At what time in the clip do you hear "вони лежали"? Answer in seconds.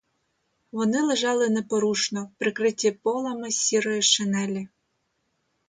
0.71-1.49